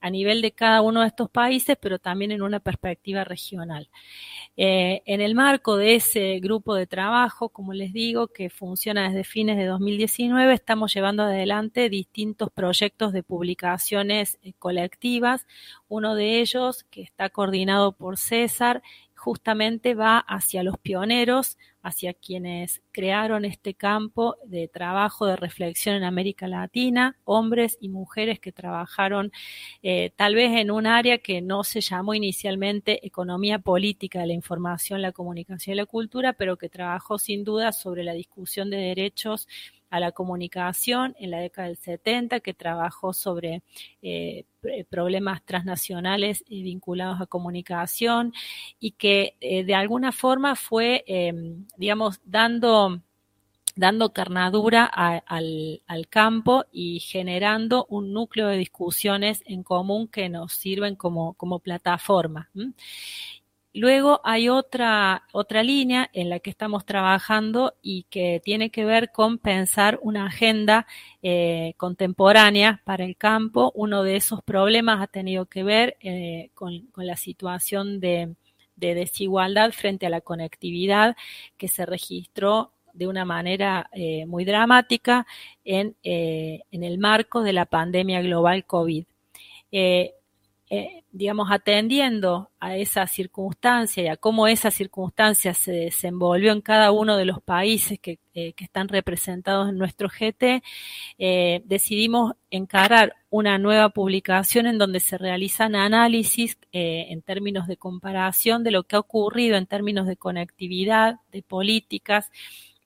a 0.00 0.10
nivel 0.10 0.42
de 0.42 0.52
cada 0.52 0.82
uno 0.82 1.02
de 1.02 1.08
estos 1.08 1.30
países, 1.30 1.76
pero 1.80 1.98
también 1.98 2.30
en 2.30 2.42
una 2.42 2.60
perspectiva 2.60 3.24
regional. 3.24 3.88
Eh, 4.56 5.02
en 5.06 5.20
el 5.20 5.34
marco 5.34 5.76
de 5.76 5.96
ese 5.96 6.38
grupo 6.40 6.74
de 6.74 6.86
trabajo, 6.86 7.48
como 7.48 7.72
les 7.72 7.92
digo, 7.92 8.28
que 8.28 8.50
funciona 8.50 9.08
desde 9.08 9.24
fines 9.24 9.56
de 9.56 9.66
2019, 9.66 10.54
estamos 10.54 10.94
llevando 10.94 11.24
adelante 11.24 11.88
distintos 11.88 12.50
proyectos 12.50 13.12
de 13.12 13.22
publicaciones 13.22 14.38
eh, 14.42 14.52
colectivas. 14.58 15.46
Uno 15.88 16.14
de 16.14 16.40
ellos, 16.40 16.84
que 16.90 17.02
está 17.02 17.30
coordinado 17.30 17.92
por 17.92 18.16
César, 18.16 18.82
justamente 19.20 19.94
va 19.94 20.18
hacia 20.18 20.62
los 20.62 20.78
pioneros, 20.78 21.58
hacia 21.82 22.14
quienes 22.14 22.80
crearon 22.90 23.44
este 23.44 23.74
campo 23.74 24.36
de 24.46 24.66
trabajo, 24.66 25.26
de 25.26 25.36
reflexión 25.36 25.94
en 25.94 26.04
América 26.04 26.48
Latina, 26.48 27.18
hombres 27.24 27.76
y 27.82 27.90
mujeres 27.90 28.40
que 28.40 28.50
trabajaron 28.50 29.30
eh, 29.82 30.10
tal 30.16 30.34
vez 30.34 30.58
en 30.58 30.70
un 30.70 30.86
área 30.86 31.18
que 31.18 31.42
no 31.42 31.64
se 31.64 31.82
llamó 31.82 32.14
inicialmente 32.14 33.06
economía 33.06 33.58
política 33.58 34.20
de 34.20 34.28
la 34.28 34.32
información, 34.32 35.02
la 35.02 35.12
comunicación 35.12 35.74
y 35.74 35.76
la 35.76 35.86
cultura, 35.86 36.32
pero 36.32 36.56
que 36.56 36.70
trabajó 36.70 37.18
sin 37.18 37.44
duda 37.44 37.72
sobre 37.72 38.04
la 38.04 38.14
discusión 38.14 38.70
de 38.70 38.78
derechos 38.78 39.48
a 39.90 40.00
la 40.00 40.12
comunicación 40.12 41.14
en 41.18 41.30
la 41.32 41.40
década 41.40 41.68
del 41.68 41.76
70, 41.76 42.40
que 42.40 42.54
trabajó 42.54 43.12
sobre 43.12 43.62
eh, 44.02 44.44
problemas 44.88 45.44
transnacionales 45.44 46.44
vinculados 46.48 47.20
a 47.20 47.26
comunicación 47.26 48.32
y 48.78 48.92
que 48.92 49.36
eh, 49.40 49.64
de 49.64 49.74
alguna 49.74 50.12
forma 50.12 50.54
fue, 50.56 51.04
em, 51.06 51.66
digamos, 51.76 52.20
dando 52.24 53.00
dando 53.76 54.12
carnadura 54.12 54.84
al, 54.84 55.80
campo 56.10 56.64
y 56.72 57.00
generando 57.00 57.86
un 57.88 58.12
núcleo 58.12 58.48
de 58.48 58.58
discusiones 58.58 59.42
en 59.46 59.62
común 59.62 60.08
que 60.08 60.28
nos 60.28 60.52
sirven 60.52 60.96
como, 60.96 61.34
como 61.34 61.60
plataforma. 61.60 62.50
Luego 63.72 64.20
hay 64.24 64.48
otra, 64.48 65.24
otra 65.32 65.62
línea 65.62 66.10
en 66.12 66.28
la 66.28 66.40
que 66.40 66.50
estamos 66.50 66.84
trabajando 66.84 67.74
y 67.82 68.02
que 68.10 68.40
tiene 68.44 68.70
que 68.70 68.84
ver 68.84 69.12
con 69.12 69.38
pensar 69.38 70.00
una 70.02 70.26
agenda 70.26 70.86
eh, 71.22 71.74
contemporánea 71.76 72.82
para 72.84 73.04
el 73.04 73.16
campo. 73.16 73.70
Uno 73.76 74.02
de 74.02 74.16
esos 74.16 74.42
problemas 74.42 75.00
ha 75.00 75.06
tenido 75.06 75.46
que 75.46 75.62
ver 75.62 75.96
eh, 76.00 76.50
con, 76.54 76.88
la 76.96 77.16
situación 77.16 78.00
de, 78.00 78.34
desigualdad 78.74 79.72
frente 79.72 80.06
a 80.06 80.10
la 80.10 80.22
conectividad 80.22 81.14
que 81.56 81.68
se 81.68 81.86
registró 81.86 82.72
de 82.92 83.06
una 83.06 83.24
manera 83.24 83.88
eh, 83.92 84.26
muy 84.26 84.44
dramática 84.44 85.26
en, 85.64 85.96
en, 86.02 86.82
el 86.82 86.98
marco 86.98 87.42
de 87.42 87.52
la 87.52 87.66
pandemia 87.66 88.22
global 88.22 88.64
COVID 88.64 89.04
eh, 89.72 90.14
digamos, 91.10 91.50
atendiendo 91.50 92.50
a 92.60 92.76
esa 92.76 93.06
circunstancia 93.08 94.04
y 94.04 94.06
a 94.06 94.16
cómo 94.16 94.46
esa 94.46 94.70
circunstancia 94.70 95.52
se 95.52 95.72
desenvolvió 95.72 96.52
en 96.52 96.60
cada 96.60 96.92
uno 96.92 97.16
de 97.16 97.24
los 97.24 97.42
países 97.42 97.98
que, 97.98 98.20
eh, 98.34 98.54
están 98.56 98.86
representados 98.88 99.68
en 99.68 99.78
nuestro 99.78 100.08
GT, 100.08 100.62
eh, 101.18 101.62
decidimos 101.64 102.34
encarar 102.50 103.16
una 103.30 103.58
nueva 103.58 103.88
publicación 103.88 104.66
en 104.66 104.78
donde 104.78 105.00
se 105.00 105.18
realizan 105.18 105.74
análisis 105.74 106.56
en 106.72 107.22
términos 107.22 107.66
de 107.66 107.76
comparación 107.76 108.62
de 108.62 108.70
lo 108.70 108.84
que 108.84 108.94
ha 108.96 109.00
ocurrido 109.00 109.56
en 109.56 109.66
términos 109.66 110.06
de 110.06 110.16
conectividad, 110.16 111.16
de 111.32 111.42
políticas, 111.42 112.30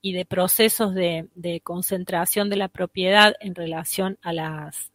y 0.05 0.13
de 0.13 0.27
procesos 0.27 0.95
de, 0.95 1.61
concentración 1.65 2.51
de 2.51 2.57
la 2.57 2.69
propiedad 2.69 3.37
en 3.41 3.55
relación 3.55 4.19
a 4.21 4.35
las 4.35 4.93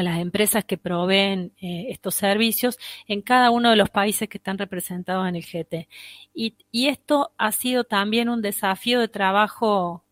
a 0.00 0.02
las 0.02 0.18
empresas 0.18 0.64
que 0.64 0.78
proveen 0.78 1.52
eh, 1.60 1.86
estos 1.90 2.14
servicios 2.14 2.78
en 3.06 3.22
cada 3.22 3.50
uno 3.50 3.70
de 3.70 3.76
los 3.76 3.90
países 3.90 4.28
que 4.28 4.38
están 4.38 4.58
representados 4.58 5.28
en 5.28 5.36
el 5.36 5.44
GT. 5.44 5.88
Y, 6.34 6.54
esto 6.72 7.32
ha 7.38 7.52
sido 7.52 7.84
también 7.84 8.28
un 8.28 8.42
desafío 8.42 9.00
de 9.00 9.08
trabajo 9.08 10.04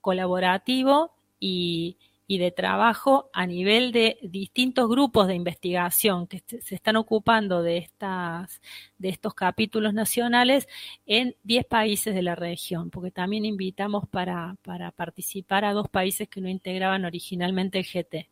colaborativo 0.00 1.12
y, 1.38 1.98
de 2.26 2.50
trabajo 2.50 3.30
a 3.32 3.46
nivel 3.46 3.92
de 3.92 4.18
distintos 4.20 4.88
grupos 4.88 5.28
de 5.28 5.36
investigación 5.36 6.26
que 6.26 6.42
se 6.60 6.74
están 6.74 6.96
ocupando 6.96 7.62
de, 7.62 7.76
estas, 7.76 8.60
de 8.98 9.10
estos 9.10 9.34
capítulos 9.34 9.94
nacionales 9.94 10.66
en 11.06 11.36
10 11.44 11.64
países 11.66 12.12
de 12.12 12.22
la 12.22 12.34
región, 12.34 12.90
porque 12.90 13.12
también 13.12 13.44
invitamos 13.44 14.08
para, 14.08 14.56
para 14.62 14.90
participar 14.90 15.64
a 15.64 15.74
dos 15.74 15.88
países 15.88 16.28
que 16.28 16.40
no 16.40 16.48
integraban 16.48 17.04
originalmente 17.04 17.78
el 17.78 17.84
GT. 17.84 18.28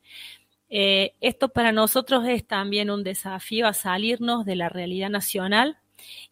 Eh, 0.74 1.12
esto 1.20 1.50
para 1.50 1.70
nosotros 1.70 2.26
es 2.26 2.46
también 2.46 2.90
un 2.90 3.04
desafío 3.04 3.66
a 3.66 3.74
salirnos 3.74 4.46
de 4.46 4.56
la 4.56 4.70
realidad 4.70 5.10
nacional 5.10 5.76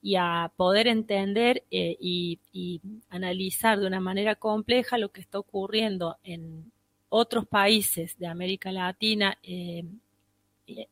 y 0.01 0.17
a 0.17 0.51
poder 0.57 0.87
entender 0.89 1.65
eh, 1.71 1.99
y, 2.01 2.81
analizar 3.11 3.79
de 3.79 3.87
una 3.87 4.01
manera 4.01 4.37
compleja 4.37 4.97
lo 4.97 5.11
que 5.13 5.21
está 5.21 5.39
ocurriendo 5.39 6.17
en 6.25 6.73
otros 7.11 7.47
países 7.47 8.17
de 8.19 8.29
América 8.29 8.73
Latina, 8.73 9.37
eh, 9.43 9.85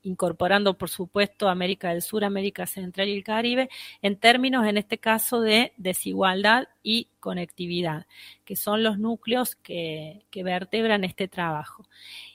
incorporando 0.02 0.76
por 0.76 0.90
supuesto 0.90 1.48
América 1.48 1.88
del 1.88 2.02
Sur, 2.02 2.24
América 2.24 2.66
Central 2.66 3.08
y 3.08 3.16
el 3.16 3.24
Caribe, 3.24 3.70
en 4.02 4.16
términos 4.16 4.66
en 4.66 4.76
este 4.76 4.98
caso 4.98 5.40
de 5.40 5.72
desigualdad 5.78 6.68
y 6.82 7.08
conectividad, 7.18 8.06
que 8.44 8.56
son 8.56 8.82
los 8.82 8.98
núcleos 8.98 9.54
que 9.54 10.22
vertebran 10.34 11.04
este 11.04 11.28
trabajo. 11.28 11.86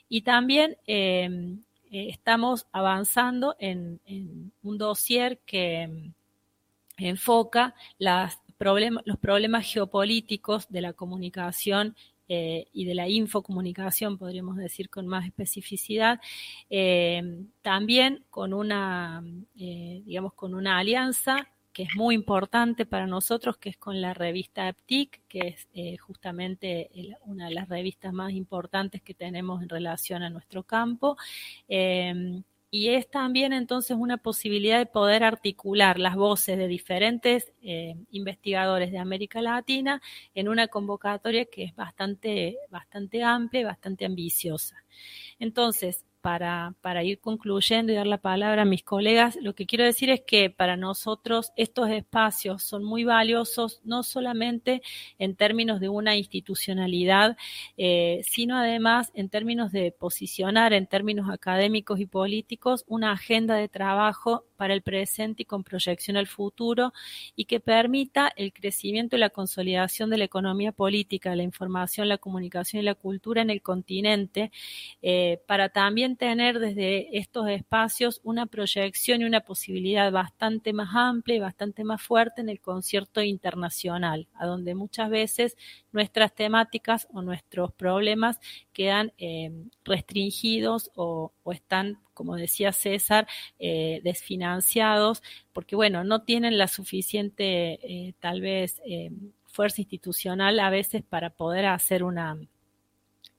Y 0.10 0.22
también 0.22 0.77
em, 0.86 1.63
eh, 1.91 2.10
estamos 2.10 2.67
avanzando 2.72 3.55
en, 3.60 4.00
un 4.62 4.77
dossier 4.77 5.39
que 5.45 5.81
em, 5.83 6.13
enfoca 6.98 7.75
los 8.00 9.17
problemas 9.19 9.65
geopolíticos 9.65 10.69
de 10.69 10.81
la 10.81 10.93
comunicación 10.93 11.95
eh, 12.29 12.67
y 12.72 12.86
de 12.86 12.95
la 12.95 13.10
infocomunicación, 13.10 14.17
podríamos 14.17 14.55
decir 14.55 14.89
con 14.89 15.07
más 15.07 15.25
especificidad, 15.25 16.22
em, 16.69 17.50
también 17.62 18.24
con 18.29 18.53
una, 18.53 19.24
eh, 19.57 20.01
digamos, 20.05 20.33
con 20.33 20.55
una 20.55 20.77
alianza 20.79 21.50
que 21.74 21.84
es 21.84 21.96
muy 21.96 22.15
importante 22.15 22.86
para 22.86 23.08
nosotros, 23.08 23.58
que 23.58 23.70
es 23.70 23.77
con 23.77 24.00
la 24.00 24.13
revista 24.13 24.68
APTIC, 24.68 25.22
que 25.27 25.39
es 25.39 25.68
eh, 25.74 25.98
justamente 25.98 26.89
una 27.25 27.48
de 27.48 27.56
las 27.56 27.68
revistas 27.68 28.13
más 28.13 28.32
importantes 28.32 29.01
que 29.01 29.13
tenemos 29.13 29.62
en 29.62 29.70
relación 29.70 30.24
a 30.24 30.30
nuestro 30.30 30.63
campo. 30.63 31.18
Em, 31.68 32.44
y 32.70 32.89
es 32.89 33.08
también 33.10 33.53
entonces 33.53 33.96
una 34.00 34.18
posibilidad 34.18 34.80
de 34.80 34.88
poder 34.88 35.24
articular 35.24 36.00
las 36.00 36.15
voces 36.15 36.58
de 36.58 36.68
diferentes 36.68 37.51
eh, 37.62 37.96
investigadores 38.12 38.92
de 38.92 38.98
América 38.98 39.42
Latina 39.42 40.01
en 40.34 40.50
una 40.50 40.68
convocatoria 40.68 41.46
que 41.46 41.65
es 41.65 41.75
bastante, 41.75 42.58
bastante 42.72 43.24
amplia 43.24 43.62
y 43.62 43.63
bastante 43.65 44.06
ambiciosa. 44.06 44.84
Entonces, 45.38 46.03
para, 46.24 46.74
para, 46.80 47.03
ir 47.03 47.20
concluyendo 47.20 47.92
y 47.92 47.96
dar 47.96 48.08
la 48.08 48.18
palabra 48.18 48.62
a 48.62 48.65
mis 48.65 48.82
colegas, 48.82 49.38
lo 49.42 49.56
que 49.56 49.65
quiero 49.65 49.84
decir 49.84 50.10
es 50.10 50.22
que 50.22 50.50
para 50.50 50.77
nosotros 50.77 51.51
estos 51.58 51.89
espacios 51.89 52.63
son 52.63 52.86
muy 52.86 53.03
valiosos, 53.03 53.82
no 53.84 54.03
solamente 54.03 54.82
en 55.20 55.36
términos 55.36 55.82
de 55.82 55.89
una 55.89 56.15
institucionalidad, 56.15 57.36
eh, 57.75 58.22
sino 58.24 58.57
además 58.57 59.12
en 59.16 59.27
términos 59.27 59.74
de 59.74 59.92
posicionar, 59.92 60.72
en 60.72 60.88
términos 60.88 61.29
académicos 61.29 62.00
y 62.00 62.05
políticos, 62.05 62.86
una 62.88 63.12
agenda 63.12 63.55
de 63.55 63.68
trabajo 63.68 64.46
para 64.63 64.75
el 64.75 64.81
presente 64.81 65.43
y 65.43 65.45
con 65.45 65.61
proyección 65.61 66.15
al 66.15 66.25
futuro 66.25 66.93
y 67.35 67.43
que 67.43 67.59
permita 67.59 68.31
el 68.33 68.53
crecimiento 68.53 69.17
y 69.17 69.19
la 69.19 69.29
consolidación 69.29 70.09
de 70.09 70.17
la 70.17 70.23
economía 70.23 70.71
política, 70.71 71.35
la 71.35 71.43
información, 71.43 72.07
la 72.07 72.17
comunicación 72.17 72.81
y 72.81 72.85
la 72.85 72.95
cultura 72.95 73.41
en 73.41 73.49
el 73.49 73.61
continente, 73.61 74.53
eh, 75.01 75.41
para 75.47 75.67
también 75.67 76.15
tener 76.15 76.59
desde 76.59 77.17
estos 77.17 77.49
espacios 77.49 78.21
una 78.23 78.45
proyección 78.45 79.19
y 79.19 79.25
una 79.25 79.41
posibilidad 79.41 80.09
bastante 80.13 80.71
más 80.71 80.95
amplia 80.95 81.35
y 81.35 81.39
bastante 81.39 81.83
más 81.83 82.01
fuerte 82.01 82.39
en 82.39 82.47
el 82.47 82.61
concierto 82.61 83.21
internacional, 83.21 84.29
a 84.35 84.45
donde 84.45 84.75
muchas 84.75 85.09
veces 85.09 85.57
nuestras 85.91 86.33
temáticas 86.33 87.05
o 87.11 87.21
nuestros 87.21 87.73
problemas 87.73 88.39
quedan 88.71 89.11
eh, 89.17 89.51
restringidos 89.83 90.89
o, 90.95 91.33
están, 91.51 91.99
como 92.13 92.35
decía 92.35 92.71
César, 92.71 93.27
eh, 93.59 94.01
desfinanciados, 94.03 95.23
porque 95.51 95.75
bueno, 95.75 96.03
no 96.03 96.23
tienen 96.23 96.57
la 96.57 96.67
suficiente, 96.67 97.79
eh, 98.07 98.13
tal 98.19 98.41
vez, 98.41 98.81
fuerza 99.45 99.81
institucional 99.81 100.59
a 100.59 100.69
veces 100.69 101.03
para 101.03 101.29
poder 101.29 101.65
hacer 101.67 102.03
una, 102.03 102.37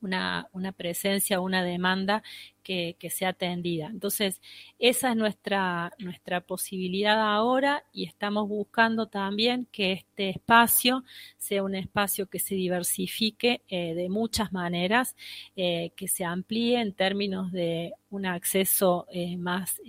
una, 0.05 0.73
presencia, 0.77 1.41
una 1.41 1.63
demanda 1.63 2.23
que, 2.63 2.97
sea 3.11 3.31
atendida. 3.31 3.87
Entonces, 3.87 4.41
esa 4.79 5.11
es 5.11 5.17
nuestra, 5.17 5.93
nuestra 5.99 6.41
posibilidad 6.41 7.21
ahora 7.21 7.85
y 7.93 8.05
estamos 8.05 8.49
buscando 8.49 9.07
también 9.07 9.67
que 9.71 9.93
este 9.93 10.31
espacio 10.31 11.05
sea 11.37 11.63
un 11.63 11.75
espacio 11.75 12.27
que 12.27 12.39
se 12.39 12.55
diversifique 12.55 13.63
eh, 13.69 13.95
de 13.95 14.09
muchas 14.09 14.53
maneras, 14.53 15.15
eh, 15.57 15.93
que 15.97 16.09
se 16.09 16.25
amplíe 16.25 16.81
en 16.81 16.93
términos 16.93 17.53
de 17.53 17.93
un 18.11 18.27
acceso 18.27 19.07
eh, 19.11 19.37
más 19.37 19.81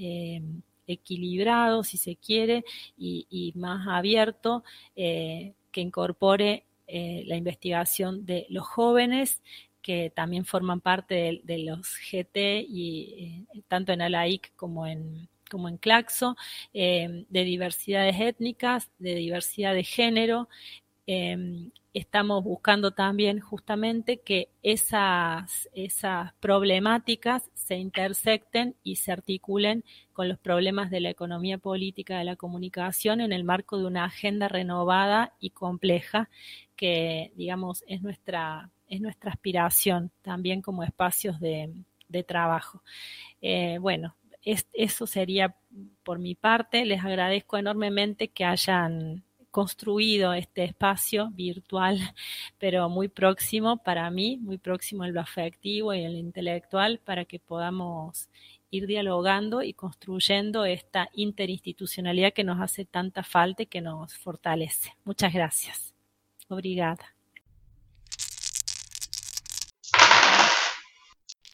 equilibrado, 0.88 1.84
si 1.84 1.98
se 1.98 2.16
quiere, 2.16 2.64
y, 2.98 3.54
más 3.56 3.88
abierto, 3.88 4.64
que 4.96 5.54
incorpore 5.82 6.66
la 6.88 7.36
investigación 7.36 8.26
de 8.26 8.46
los 8.50 8.68
jóvenes 8.68 9.42
que 9.86 10.10
también 10.10 10.46
forman 10.46 10.82
parte 10.82 11.42
de, 11.44 11.58
los 11.60 11.96
GT 12.12 12.66
y 12.68 13.46
eh, 13.54 13.62
tanto 13.68 13.94
en 13.94 14.02
ALAIC 14.02 14.56
como 14.56 14.88
en 14.88 15.30
como 15.48 15.70
en 15.70 15.78
Claxo, 15.78 16.36
eh, 16.74 17.28
de 17.30 17.44
diversidades 17.44 18.20
étnicas, 18.20 18.90
de 18.98 19.14
diversidad 19.14 19.76
de 19.76 19.84
género. 19.84 20.50
Em, 21.06 21.70
estamos 21.94 22.44
buscando 22.44 22.94
también 22.96 23.40
justamente 23.40 24.22
que 24.22 24.50
esas, 24.64 25.70
esas 25.76 26.34
problemáticas 26.40 27.52
se 27.54 27.76
intersecten 27.76 28.76
y 28.84 28.96
se 28.96 29.12
articulen 29.12 29.84
con 30.14 30.28
los 30.28 30.40
problemas 30.40 30.90
de 30.90 31.00
la 31.00 31.12
economía 31.12 31.60
política 31.60 32.18
de 32.18 32.26
la 32.26 32.38
comunicación 32.38 33.22
en 33.22 33.32
el 33.34 33.44
marco 33.44 33.78
de 33.78 33.86
una 33.86 34.06
agenda 34.06 34.48
renovada 34.48 35.36
y 35.40 35.52
compleja 35.52 36.28
que, 36.76 37.32
digamos, 37.36 37.84
es 37.88 38.02
nuestra 38.02 38.72
es 38.88 39.02
nuestra 39.02 39.32
aspiración 39.32 40.12
también 40.22 40.62
como 40.62 40.84
espacios 40.84 41.40
de, 41.40 41.74
trabajo. 42.26 42.82
Eh, 43.42 43.78
bueno, 43.82 44.16
eso 44.42 45.06
sería 45.06 45.54
por 46.04 46.20
mi 46.20 46.34
parte. 46.34 46.86
Les 46.86 47.04
agradezco 47.04 47.58
enormemente 47.58 48.30
que 48.30 48.46
hayan 48.46 49.24
construido 49.52 50.34
este 50.34 50.66
espacio 50.66 51.30
virtual, 51.32 51.98
pero 52.60 52.90
muy 52.90 53.08
próximo 53.08 53.78
para 53.78 54.10
mí, 54.10 54.38
muy 54.38 54.58
próximo 54.58 55.06
en 55.06 55.14
lo 55.14 55.22
afectivo 55.22 55.94
y 55.94 56.04
en 56.04 56.12
lo 56.12 56.20
intelectual, 56.20 57.00
para 57.00 57.24
que 57.24 57.40
podamos 57.40 58.30
ir 58.70 58.86
dialogando 58.86 59.62
y 59.62 59.74
construyendo 59.74 60.66
esta 60.66 61.10
interinstitucionalidad 61.14 62.34
que 62.34 62.44
nos 62.44 62.60
hace 62.60 62.84
tanta 62.84 63.24
falta 63.24 63.64
y 63.64 63.68
que 63.68 63.80
nos 63.80 64.14
fortalece. 64.18 64.94
Muchas 65.06 65.34
gracias. 65.34 65.94
Obrigada. 66.50 67.15